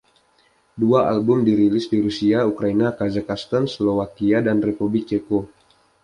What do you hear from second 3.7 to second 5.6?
Slowakia, dan Republik Ceko.